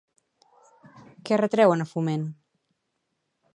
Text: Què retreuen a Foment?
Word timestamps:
Què 1.29 1.39
retreuen 1.41 1.85
a 1.85 1.87
Foment? 1.93 2.25